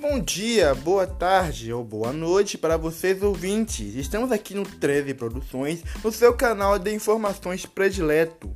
[0.00, 3.94] Bom dia, boa tarde ou boa noite para vocês ouvintes.
[3.96, 8.50] Estamos aqui no 13 Produções, no seu canal de informações predileto.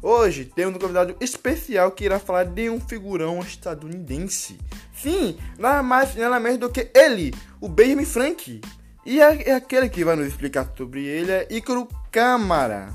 [0.00, 4.56] Hoje temos um convidado especial que irá falar de um figurão estadunidense.
[4.94, 8.60] Sim, nada mais nada menos do que ele, o Benjamin Frank.
[9.04, 12.94] E é, é aquele que vai nos explicar sobre ele é Ícaro Câmara.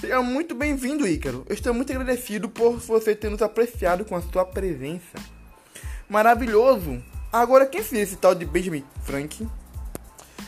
[0.00, 1.44] Seja muito bem-vindo, Ícaro.
[1.50, 5.18] Estou muito agradecido por você ter nos apreciado com a sua presença.
[6.14, 7.02] Maravilhoso!
[7.32, 9.50] Agora, quem fez esse tal de Benjamin Franklin?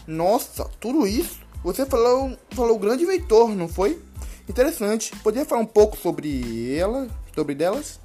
[0.06, 1.40] Nossa, tudo isso?
[1.64, 4.00] Você falou, falou grande inventor, não foi?
[4.48, 5.10] Interessante.
[5.24, 7.08] Poderia falar um pouco sobre ela?
[7.34, 7.98] Sobre delas?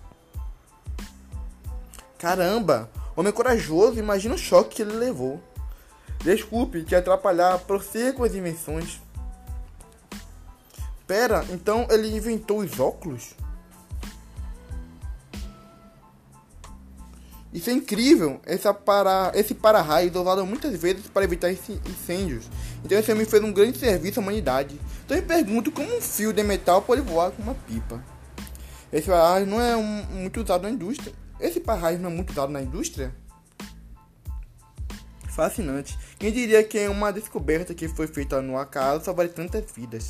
[2.18, 2.90] Caramba!
[3.16, 5.40] Homem corajoso, imagina o choque que ele levou.
[6.24, 9.00] Desculpe te atrapalhar, prossiga com as invenções.
[11.06, 13.36] Pera, então ele inventou os óculos?
[17.54, 18.40] Isso é incrível!
[18.46, 22.50] Essa para, esse para-raio é usado muitas vezes para evitar incêndios.
[22.84, 24.80] Então esse homem fez um grande serviço à humanidade.
[25.06, 28.02] Então eu me pergunto como um fio de metal pode voar com uma pipa.
[28.92, 31.14] Esse para-raio não é um, muito usado na indústria.
[31.40, 33.14] Esse para-raio não é muito usado na indústria?
[35.30, 35.98] Fascinante.
[36.18, 40.10] Quem diria que uma descoberta que foi feita no acaso salvaria tantas vidas?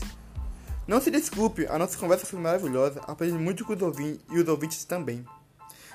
[0.87, 3.01] Não se desculpe, a nossa conversa foi maravilhosa.
[3.07, 5.23] Aprendi muito com os ouvintes e os ouvintes também.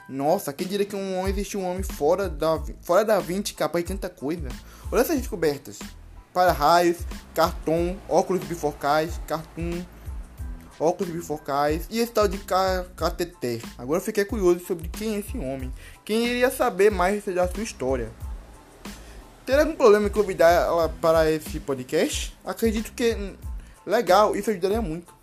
[0.08, 3.92] Nossa, quem diria que um, existe um homem fora da, fora da 20 capaz de
[3.92, 4.48] tanta coisa?
[4.90, 5.78] Olha essas descobertas.
[6.32, 6.98] Para-raios,
[7.34, 9.82] cartão, óculos bifocais, cartoon,
[10.78, 12.38] óculos bifocais e esse tal de
[12.94, 13.62] cateter.
[13.76, 15.72] Agora eu fiquei curioso sobre quem é esse homem.
[16.04, 18.10] Quem iria saber mais da sua história?
[19.44, 22.36] Ter algum problema em convidar ela para esse podcast?
[22.44, 23.34] Acredito que hum,
[23.84, 25.15] legal, isso ajudaria muito.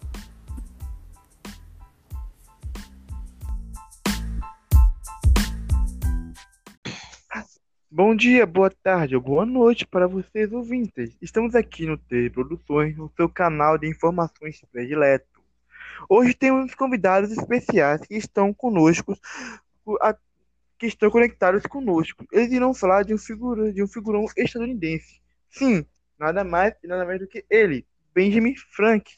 [7.95, 11.15] Bom dia, boa tarde ou boa noite para vocês ouvintes.
[11.21, 15.39] Estamos aqui no T Produções, no seu canal de informações predileto.
[16.09, 19.15] Hoje temos convidados especiais que estão conosco
[20.79, 22.25] que estão conectados conosco.
[22.31, 25.21] Eles irão falar de um, figura, de um figurão estadunidense.
[25.51, 25.85] Sim,
[26.17, 29.13] nada mais e nada menos do que ele, Benjamin Frank.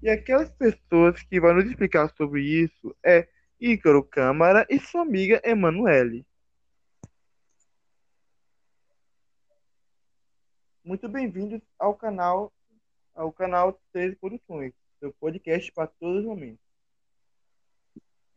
[0.00, 3.26] E aquelas pessoas que vão nos explicar sobre isso é
[3.60, 6.24] Ícaro Câmara e sua amiga Emanuele.
[10.88, 12.50] Muito bem-vindos ao canal
[13.14, 16.64] ao canal 13 Produções, seu podcast para todos os momentos.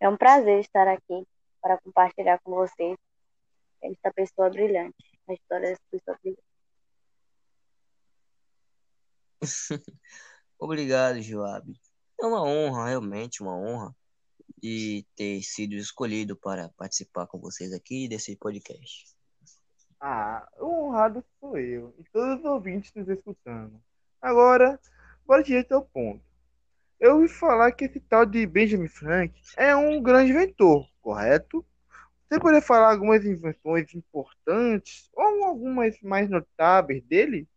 [0.01, 1.25] É um prazer estar aqui
[1.61, 2.97] para compartilhar com vocês
[3.81, 6.43] esta pessoa brilhante, a história dessa pessoa brilhante.
[10.59, 11.71] Obrigado, Joab.
[12.19, 13.95] É uma honra, realmente uma honra,
[14.61, 19.20] de ter sido escolhido para participar com vocês aqui desse podcast.
[20.03, 23.79] Ah, o honrado sou eu e todos os ouvintes nos escutando.
[24.19, 24.79] Agora,
[25.27, 26.23] bora direto ao ponto.
[26.99, 31.63] Eu ouvi falar que esse tal de Benjamin Frank é um grande inventor, correto?
[32.27, 37.47] Você poderia falar algumas invenções importantes ou algumas mais notáveis dele?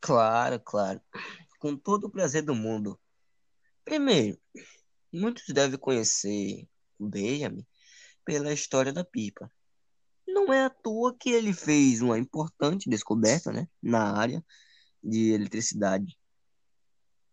[0.00, 1.00] Claro, claro.
[1.58, 2.96] Com todo o prazer do mundo.
[3.84, 4.38] Primeiro,
[5.12, 6.64] muitos devem conhecer
[6.96, 7.66] o Benjamin
[8.24, 9.50] pela história da pipa.
[10.32, 14.44] Não é à toa que ele fez uma importante descoberta né, na área
[15.02, 16.20] de eletricidade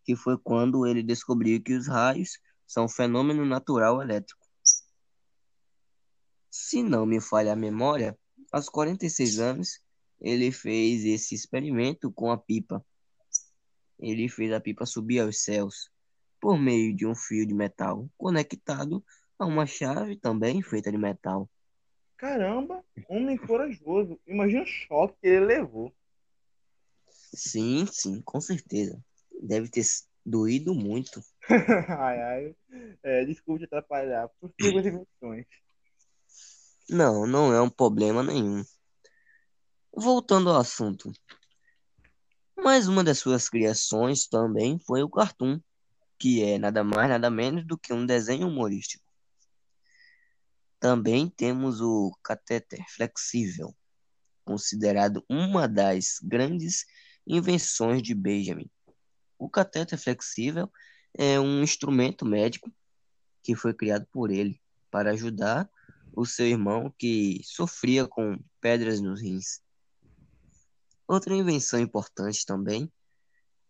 [0.08, 4.47] que foi quando ele descobriu que os raios são um fenômeno natural elétrico.
[6.50, 8.18] Se não me falha a memória,
[8.50, 9.81] aos 46 anos,
[10.22, 12.84] ele fez esse experimento com a pipa.
[14.00, 15.91] Ele fez a pipa subir aos céus
[16.40, 19.03] por meio de um fio de metal conectado
[19.38, 21.50] a uma chave também feita de metal.
[22.17, 24.19] Caramba, homem corajoso.
[24.25, 25.94] Imagina o choque que ele levou.
[27.33, 28.99] Sim, sim, com certeza
[29.41, 29.85] deve ter
[30.25, 31.22] doído muito.
[31.90, 32.55] ai, ai.
[33.03, 34.29] É, desculpe atrapalhar.
[34.40, 35.46] Por suas emoções.
[36.90, 38.64] Não, não é um problema nenhum.
[39.93, 41.11] Voltando ao assunto.
[42.55, 45.59] Mais uma das suas criações também foi o cartoon,
[46.17, 49.06] que é nada mais nada menos do que um desenho humorístico.
[50.79, 53.76] Também temos o catéter flexível,
[54.46, 56.85] considerado uma das grandes
[57.26, 58.70] invenções de Benjamin.
[59.40, 60.72] O cateter flexível
[61.14, 62.72] é um instrumento médico
[63.41, 65.70] que foi criado por ele para ajudar
[66.14, 69.62] o seu irmão que sofria com pedras nos rins.
[71.08, 72.91] Outra invenção importante também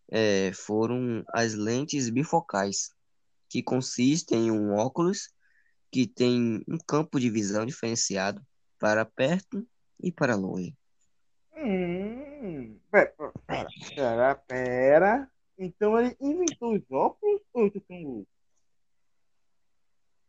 [0.10, 2.92] é, foram as lentes bifocais,
[3.50, 5.30] que consistem em um óculos
[5.92, 8.46] que tem um campo de visão diferenciado
[8.80, 9.68] para perto
[10.00, 10.76] e para longe.
[11.56, 13.14] Hum, pera,
[13.48, 15.32] pera, pera, pera.
[15.58, 18.28] Então ele inventou os óculos ou eu tô louco?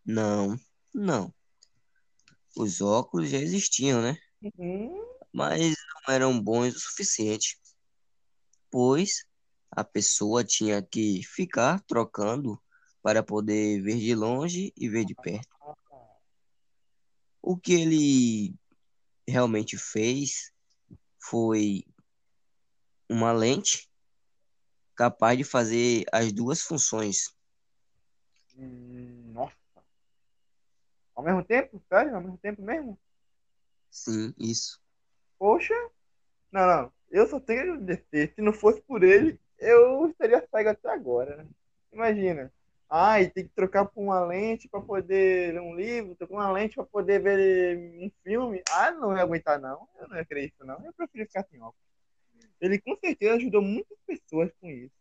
[0.05, 0.59] Não,
[0.95, 1.35] não.
[2.57, 4.17] Os óculos já existiam, né?
[4.43, 5.05] Uhum.
[5.33, 5.75] Mas
[6.07, 7.59] não eram bons o suficiente,
[8.71, 9.27] pois
[9.71, 12.61] a pessoa tinha que ficar trocando
[13.03, 15.49] para poder ver de longe e ver de perto.
[17.41, 18.55] O que ele
[19.27, 20.53] realmente fez
[21.19, 21.85] foi
[23.09, 23.89] uma lente
[24.95, 27.35] capaz de fazer as duas funções.
[28.57, 29.57] Hum, nossa.
[31.15, 31.83] Ao mesmo tempo?
[31.89, 32.15] Sério?
[32.15, 32.99] Ao mesmo tempo mesmo?
[33.91, 34.81] Sim, isso.
[35.39, 35.75] Poxa.
[36.51, 36.93] Não, não.
[37.11, 38.33] Eu só tenho que agradecer.
[38.35, 41.37] Se não fosse por ele, eu estaria cego até agora.
[41.37, 41.47] né?
[41.93, 42.53] Imagina.
[42.91, 46.75] Ai, tem que trocar por uma lente para poder ler um livro, trocar uma lente
[46.75, 48.63] para poder ver um filme.
[48.71, 49.87] Ah, não ia aguentar, não.
[50.01, 50.83] Eu não isso, não.
[50.85, 51.77] Eu prefiro ficar sem óculos.
[52.61, 54.95] Ele com certeza ajudou muitas pessoas com isso.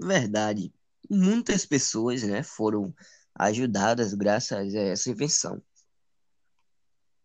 [0.00, 0.72] Verdade.
[1.10, 2.94] Muitas pessoas, né, foram
[3.34, 5.60] ajudadas graças a essa invenção.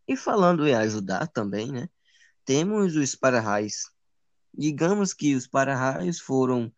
[0.07, 1.87] E falando em ajudar também, né,
[2.43, 3.91] temos os para-raios.
[4.53, 6.73] Digamos que os para-raios foram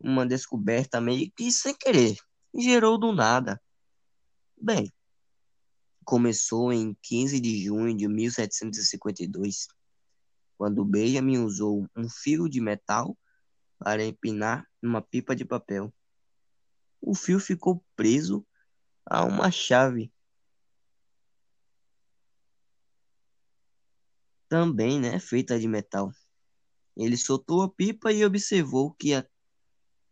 [0.00, 2.16] uma descoberta meio que sem querer,
[2.54, 3.60] gerou do nada.
[4.60, 4.92] Bem,
[6.04, 9.68] começou em 15 de junho de 1752,
[10.56, 13.16] quando Benjamin usou um fio de metal
[13.78, 15.92] para empinar uma pipa de papel.
[17.00, 18.44] O fio ficou preso
[19.06, 20.12] a uma chave.
[24.48, 26.10] Também, né, feita de metal.
[26.96, 29.24] Ele soltou a pipa e observou que a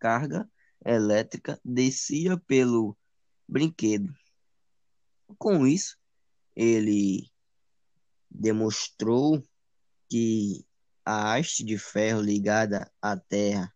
[0.07, 0.49] carga
[0.85, 2.97] elétrica descia pelo
[3.49, 4.15] brinquedo.
[5.37, 5.99] Com isso,
[6.55, 7.29] ele
[8.31, 9.43] demonstrou
[10.09, 10.65] que
[11.05, 13.75] a haste de ferro ligada à Terra,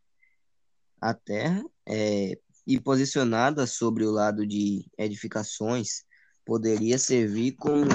[1.00, 6.04] à Terra é, e posicionada sobre o lado de edificações
[6.44, 7.90] poderia servir como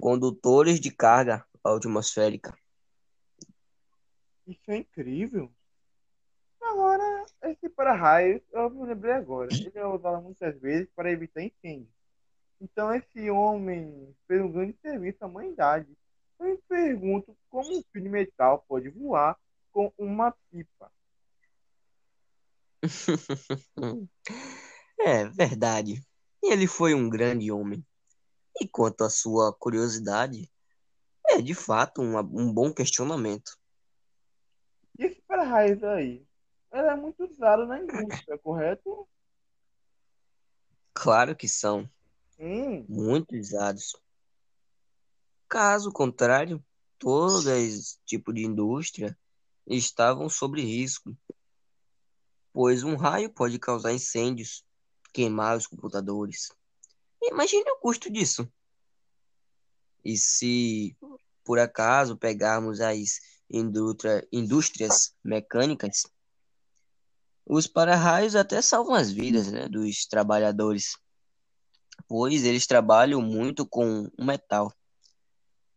[0.00, 2.56] condutores de carga atmosférica.
[4.46, 5.52] Isso é incrível.
[6.74, 9.48] Agora, esse para-raios, eu me lembrei agora.
[9.52, 11.88] Ele é usado muitas vezes para evitar incêndio.
[12.60, 15.86] Então, esse homem fez um grande serviço à humanidade.
[16.40, 19.38] Eu me pergunto como um fio de metal pode voar
[19.70, 20.90] com uma pipa.
[24.98, 26.02] É verdade.
[26.42, 27.84] Ele foi um grande homem.
[28.60, 30.50] E quanto à sua curiosidade,
[31.28, 33.58] é de fato uma- um bom questionamento.
[34.98, 36.24] E esse para-raios aí?
[36.74, 39.08] Ele é muito usado na indústria, correto?
[40.92, 41.88] Claro que são
[42.36, 43.96] Hum, muito usados.
[45.48, 46.62] Caso contrário,
[46.98, 49.16] todo esse tipo de indústria
[49.64, 51.16] estavam sob risco,
[52.52, 54.64] pois um raio pode causar incêndios,
[55.12, 56.50] queimar os computadores.
[57.22, 58.50] Imagine o custo disso.
[60.04, 60.96] E se
[61.44, 66.04] por acaso pegarmos as indústria- indústrias mecânicas,
[67.46, 70.96] os para-raios até salvam as vidas, né, dos trabalhadores,
[72.08, 74.72] pois eles trabalham muito com o metal.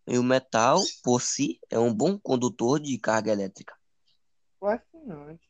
[0.08, 3.76] E o metal, por si, é um bom condutor de carga elétrica.
[4.60, 5.48] fascinante.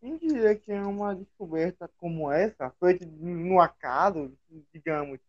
[0.00, 4.32] Quem diria que é uma descoberta como essa, feita no acaso,
[4.72, 5.20] digamos,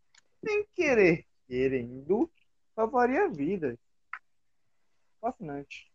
[0.45, 2.31] sem querer querendo,
[2.73, 3.77] salvaria vidas?
[5.19, 5.91] Fascinante.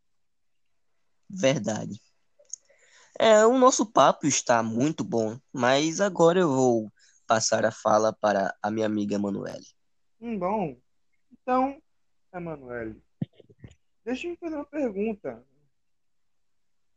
[1.28, 1.98] Verdade.
[3.18, 6.92] É, o nosso papo está muito bom, mas agora eu vou
[7.26, 9.64] passar a fala para a minha amiga Emanuele.
[10.20, 10.76] Hum, bom,
[11.32, 11.80] então,
[12.32, 13.02] Emanuele,
[14.04, 15.42] deixa eu fazer uma pergunta.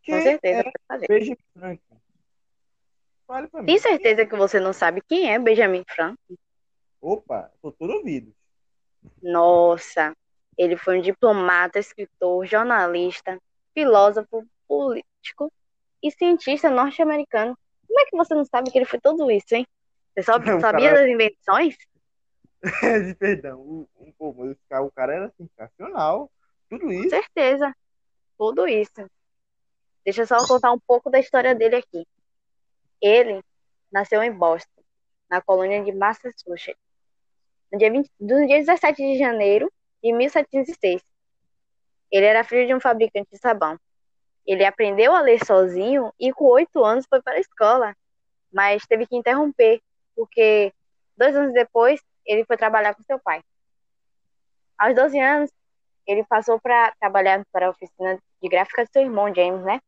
[0.06, 1.08] Com certeza é fazer.
[1.08, 2.02] Benjamin Franklin?
[3.26, 3.66] Fale pra mim.
[3.68, 6.38] Tem certeza que você não sabe quem é Benjamin Franklin?
[7.00, 8.36] Opa, tô todo ouvido.
[9.22, 10.14] Nossa,
[10.58, 13.40] ele foi um diplomata, escritor, jornalista,
[13.74, 15.52] filósofo, político
[16.04, 17.58] e cientista norte-americano.
[17.88, 19.66] Como é que você não sabe que ele foi tudo isso, hein?
[20.14, 21.76] Você só O sabia cara- das invenções?
[23.20, 26.32] Perdão, o, o, mas o cara era sensacional.
[26.70, 27.10] Tudo Com isso.
[27.10, 27.74] certeza.
[28.38, 29.10] Tudo isso.
[30.04, 32.06] Deixa eu só contar um pouco da história dele aqui.
[33.02, 33.42] Ele
[33.92, 34.82] nasceu em Boston,
[35.30, 36.76] na colônia de Massachusetts,
[37.72, 39.72] no dia, 20, no dia 17 de janeiro
[40.04, 41.02] de 1706.
[42.12, 43.80] Ele era filho de um fabricante de sabão.
[44.50, 47.96] Ele aprendeu a ler sozinho e com oito anos foi para a escola,
[48.52, 49.80] mas teve que interromper,
[50.16, 50.74] porque
[51.16, 53.44] dois anos depois ele foi trabalhar com seu pai.
[54.76, 55.52] Aos 12 anos,
[56.08, 59.80] ele passou para trabalhar para a oficina de gráfica do seu irmão James, né?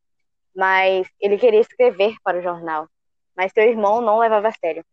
[0.56, 2.88] Mas ele queria escrever para o jornal,
[3.36, 4.86] mas seu irmão não levava a sério.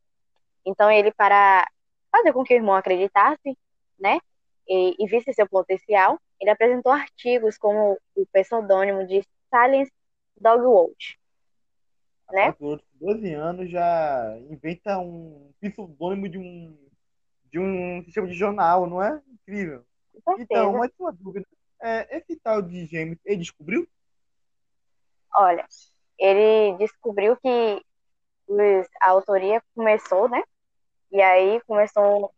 [0.65, 1.69] Então ele para
[2.11, 3.55] fazer com que o irmão acreditasse,
[4.01, 4.19] né?
[4.67, 9.93] E, e visse seu potencial, ele apresentou artigos como o pseudônimo de Silence
[10.40, 11.19] Dogwatch,
[12.31, 12.52] né?
[12.52, 16.76] Com 12 anos já inventa um pseudônimo de um
[17.50, 19.23] de um sistema de jornal, não é?
[19.33, 19.85] Incrível.
[20.38, 21.47] Então, mais uma dúvida.
[21.81, 23.88] É, esse tal de James, ele descobriu?
[25.35, 25.64] Olha,
[26.19, 27.83] ele descobriu que
[29.00, 30.43] a autoria começou, né?
[31.11, 32.33] E aí começou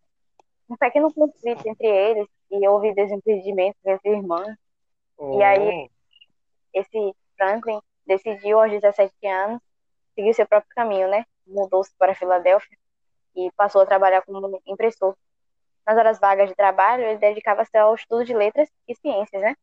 [0.68, 4.56] um pequeno conflito entre eles e houve desentendimentos entre irmãs.
[5.16, 5.38] Oh.
[5.38, 5.90] E aí
[6.72, 9.60] esse Franklin decidiu aos 17 anos
[10.14, 11.24] seguir seu próprio caminho, né?
[11.46, 12.76] Mudou-se para Filadélfia
[13.34, 15.16] e passou a trabalhar como impressor.
[15.86, 19.56] Nas horas vagas de trabalho, ele dedicava-se ao estudo de letras e ciências, né?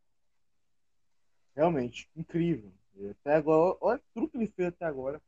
[1.56, 2.72] Realmente, incrível.
[3.22, 5.22] Até agora, olha tudo que ele fez até agora.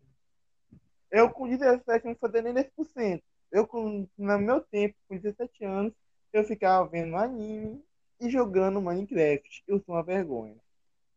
[1.12, 3.22] Eu com 17 não fazia nem 10%.
[3.52, 5.94] Eu, com, no meu tempo, com 17 anos,
[6.32, 7.84] eu ficava vendo anime
[8.20, 9.64] e jogando Minecraft.
[9.68, 10.56] Eu sou uma vergonha.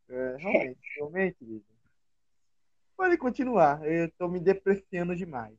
[0.08, 1.64] É, realmente, realmente,
[2.96, 5.56] Pode continuar, eu estou me depreciando demais.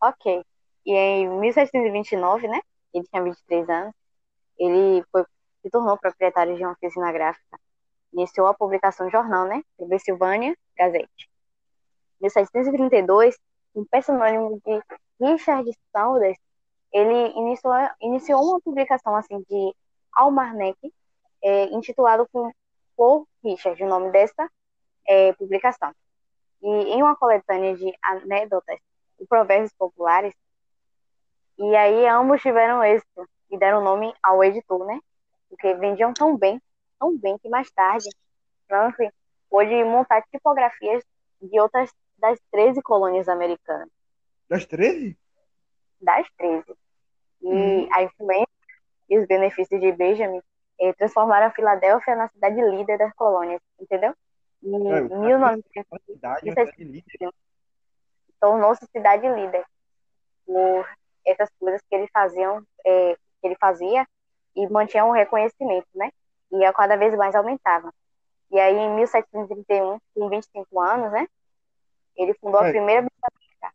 [0.00, 0.44] Ok.
[0.86, 2.60] E em 1729, né?
[2.94, 3.94] Ele tinha 23 anos.
[4.56, 5.24] Ele foi,
[5.62, 7.58] se tornou proprietário de uma oficina gráfica.
[8.12, 9.62] Iniciou a publicação de jornal, né?
[9.76, 11.28] Pennsylvania Gazette.
[12.20, 13.36] Em 1732,
[13.74, 14.80] um pseudônimo de
[15.20, 16.38] Richard Saunders,
[16.92, 19.74] ele iniciou, iniciou uma publicação assim de
[20.12, 20.76] almanac
[21.48, 22.52] é, intitulado com
[22.94, 24.50] por Richard, o nome dessa
[25.06, 25.94] é, publicação.
[26.60, 28.78] E em uma coletânea de anedotas
[29.20, 30.34] e provérbios populares,
[31.56, 35.00] e aí ambos tiveram êxito e deram nome ao editor, né?
[35.48, 36.60] Porque vendiam tão bem,
[36.98, 38.10] tão bem que mais tarde
[38.66, 39.10] Franklin
[39.48, 41.02] pôde montar tipografias
[41.40, 43.88] de outras das 13 colônias americanas.
[44.48, 45.16] Das 13?
[46.00, 46.64] Das 13.
[47.40, 47.88] E hum.
[47.92, 48.48] a influência
[49.08, 50.42] e os benefícios de Benjamin
[50.80, 54.14] eh, transformaram a Filadélfia na cidade líder das colônias, entendeu?
[54.62, 57.30] Em é, 1951,
[58.40, 59.64] tornou-se cidade líder
[60.46, 60.88] por
[61.24, 64.06] essas coisas que ele faziam, é, que ele fazia
[64.56, 66.10] e mantinha um reconhecimento, né?
[66.50, 67.92] E a cada vez mais aumentava.
[68.50, 71.28] E aí, em 1731, com 25 anos, né?
[72.16, 72.68] Ele fundou é.
[72.68, 73.74] a primeira biblioteca.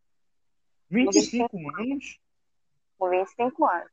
[0.90, 2.20] 25, 25 anos?
[2.98, 3.92] Com 25 anos.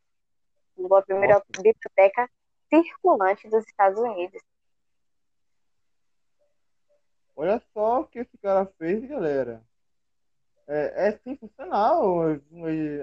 [0.75, 1.47] Fundou a primeira Nossa.
[1.51, 2.31] biblioteca
[2.71, 4.41] circulante dos Estados Unidos.
[7.37, 9.63] Olha só o que esse cara fez, galera.
[10.69, 12.27] É, é sensacional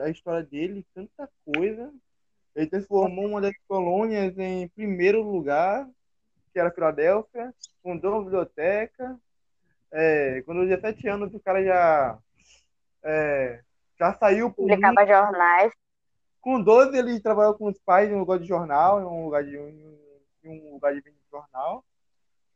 [0.03, 1.91] a história dele, tanta coisa.
[2.55, 5.87] Ele transformou uma das colônias em primeiro lugar,
[6.53, 9.19] que era Filadélfia, fundou uma biblioteca.
[9.91, 12.17] É, quando eu tinha sete anos, o cara já,
[13.03, 13.61] é,
[13.99, 14.67] já saiu por.
[14.67, 15.71] Publicava jornais.
[16.41, 19.43] Com 12, ele trabalhou com os pais em um lugar de jornal, em um lugar
[19.43, 21.83] de, em um lugar de jornal.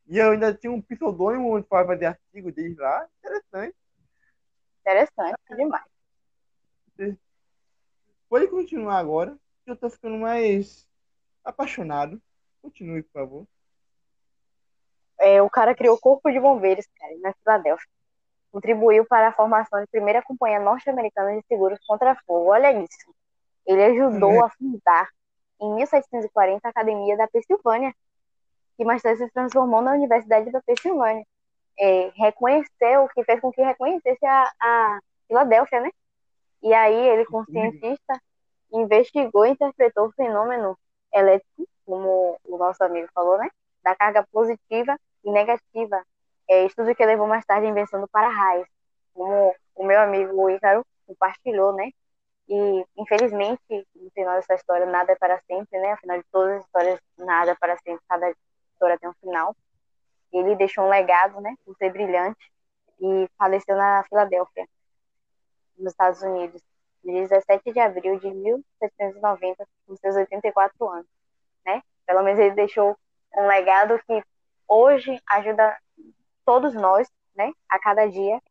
[0.07, 3.07] E eu ainda tinha um pseudônimo onde fazer artigo desde lá.
[3.19, 3.75] Interessante.
[4.81, 5.83] Interessante demais.
[8.29, 10.87] Pode continuar agora, que eu tô ficando mais
[11.43, 12.21] apaixonado.
[12.61, 13.47] Continue, por favor.
[15.19, 17.87] É, o cara criou o Corpo de Bombeiros, cara, na Filadélfia.
[18.51, 22.51] Contribuiu para a formação da primeira companhia norte-americana de seguros contra fogo.
[22.51, 23.13] Olha isso.
[23.65, 25.07] Ele ajudou a fundar,
[25.59, 27.93] em 1740, a Academia da Pensilvânia,
[28.75, 31.25] que mais tarde se transformou na Universidade da Pensilvânia.
[31.79, 35.89] É, reconheceu, que fez com que reconhecesse a, a Filadélfia, né?
[36.63, 38.21] E aí ele, como cientista,
[38.71, 40.77] investigou e interpretou o fenômeno
[41.13, 43.49] elétrico, como o nosso amigo falou, né?
[43.83, 46.03] Da carga positiva e negativa.
[46.49, 48.67] É estudo que levou mais tarde à invenção do para-raios,
[49.13, 51.91] como o meu amigo Ícaro compartilhou, né?
[52.51, 53.61] E, infelizmente,
[53.95, 55.93] no final dessa história, nada é para sempre, né?
[55.93, 58.03] Afinal de todas as histórias, nada é para sempre.
[58.09, 58.29] Cada
[58.73, 59.55] história tem um final.
[60.33, 62.51] Ele deixou um legado, né, por ser brilhante
[62.99, 64.67] e faleceu na Filadélfia,
[65.77, 66.61] nos Estados Unidos,
[67.01, 71.07] no 17 de abril de 1790, com seus 84 anos,
[71.65, 71.81] né?
[72.05, 72.97] Pelo menos ele deixou
[73.33, 74.21] um legado que
[74.67, 75.77] hoje ajuda
[76.45, 78.41] todos nós, né, a cada dia,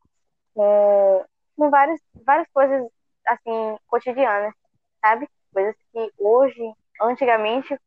[0.55, 1.23] com,
[1.55, 2.89] com várias, várias coisas,
[3.31, 4.53] assim, cotidianas,
[4.99, 5.27] sabe?
[5.53, 7.77] Coisas que hoje, antigamente,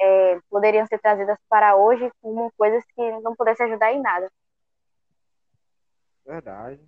[0.00, 4.30] é, poderiam ser trazidas para hoje como coisas que não pudessem ajudar em nada.
[6.24, 6.80] Verdade.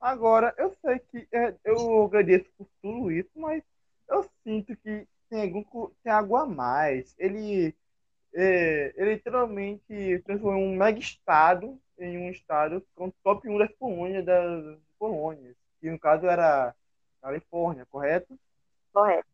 [0.00, 3.62] Agora, eu sei que é, eu agradeço por tudo isso, mas
[4.08, 7.14] eu sinto que tem, algum, tem algo a mais.
[7.18, 7.74] Ele,
[8.34, 14.24] é, ele literalmente transformou um mega estado em um estado com top 1 das colônias
[14.24, 16.74] das colônias, no caso era
[17.24, 18.38] Califórnia, correto?
[18.92, 19.26] Correto.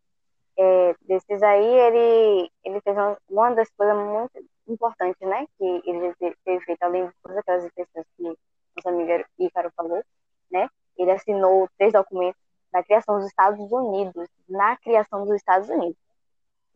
[0.56, 5.44] É, desses aí, ele, ele fez uma, uma das coisas muito importantes, né?
[5.58, 10.04] Que ele teve feito, além de todas aquelas intenções que nossa amiga Ícaro falou,
[10.52, 10.68] né?
[10.96, 12.40] Ele assinou três documentos
[12.72, 15.98] da criação dos Estados Unidos, na criação dos Estados Unidos.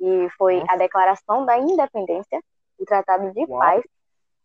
[0.00, 0.72] E foi Nossa.
[0.72, 2.42] a Declaração da Independência,
[2.76, 3.60] o Tratado de Uau.
[3.60, 3.84] Paz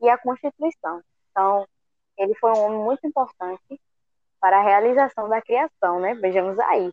[0.01, 1.01] e a Constituição.
[1.31, 1.67] Então,
[2.15, 3.79] ele foi um homem muito importante
[4.39, 6.13] para a realização da criação, né?
[6.15, 6.91] Vejamos aí,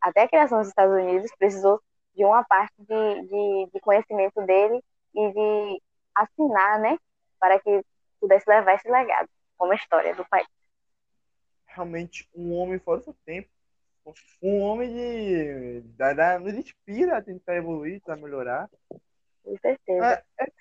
[0.00, 1.80] até a criação dos Estados Unidos precisou
[2.14, 4.82] de uma parte de, de, de conhecimento dele
[5.14, 5.82] e de
[6.14, 6.98] assinar, né?
[7.38, 7.82] Para que
[8.20, 10.46] pudesse levar esse legado como história do país
[11.74, 13.48] realmente um homem fora do seu tempo.
[14.42, 15.80] Um homem de.
[15.96, 18.68] Da, da, nos inspira a tentar evoluir, a melhorar.
[19.44, 20.06] Com certeza.
[20.06, 20.52] É, essa,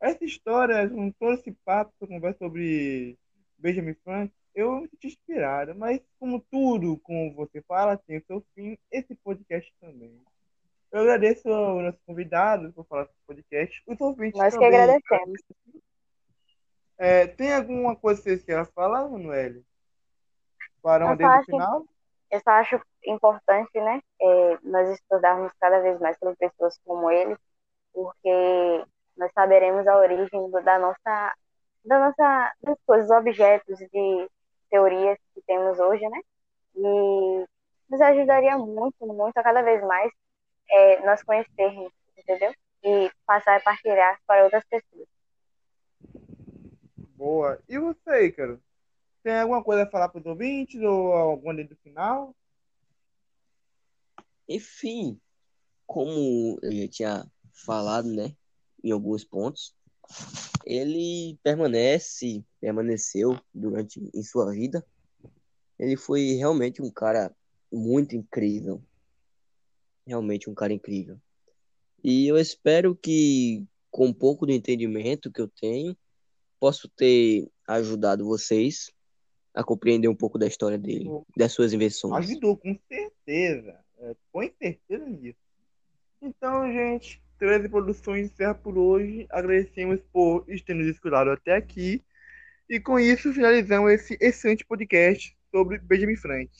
[0.00, 3.18] essa história, com todo esse papo, essa conversa sobre
[3.56, 8.44] Benjamin Franklin, eu me senti inspirado, mas como tudo, como você fala, tem o seu
[8.54, 10.20] fim, esse podcast também.
[10.90, 13.82] Eu agradeço aos nossos convidados por falar desse podcast.
[13.86, 14.70] Os ouvintes Nós também.
[14.70, 15.42] que agradecemos.
[16.96, 19.62] É, tem alguma coisa que você quer falar, Manuel?
[20.82, 21.84] para acho, final?
[22.30, 27.36] Eu só acho importante, né, é, nós estudarmos cada vez mais sobre pessoas como ele,
[27.92, 28.84] porque
[29.16, 31.34] nós saberemos a origem da nossa,
[31.84, 34.28] da nossa, das coisas, objetos de
[34.70, 36.20] teorias que temos hoje, né?
[36.76, 37.46] E
[37.90, 40.12] nos ajudaria muito, muito a cada vez mais
[40.70, 42.54] é, nós conhecermos, entendeu?
[42.84, 45.08] E passar a partilhar para outras pessoas.
[47.16, 47.60] Boa.
[47.68, 48.60] E você, cara?
[49.22, 52.34] Tem alguma coisa a falar para os ouvintes ou alguma do final?
[54.48, 55.20] Enfim,
[55.86, 58.34] como eu já tinha falado, né,
[58.82, 59.74] em alguns pontos,
[60.64, 64.84] ele permanece, permaneceu durante em sua vida.
[65.78, 67.34] Ele foi realmente um cara
[67.72, 68.82] muito incrível.
[70.06, 71.18] Realmente um cara incrível.
[72.02, 75.96] E eu espero que, com um pouco do entendimento que eu tenho,
[76.60, 78.90] posso ter ajudado vocês
[79.54, 82.28] a compreender um pouco da história dele, das suas invenções.
[82.28, 83.78] Ajudou, com certeza.
[83.98, 85.38] É, põe certeza nisso.
[86.22, 89.26] Então, gente, 13 Produções encerra por hoje.
[89.30, 92.04] Agradecemos por ter nos escutado até aqui.
[92.68, 96.50] E com isso, finalizamos esse excelente podcast sobre Benjamin Franklin.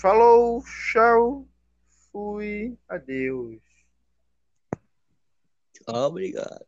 [0.00, 1.48] Falou, tchau,
[2.12, 3.60] fui, adeus.
[5.86, 6.66] Obrigado.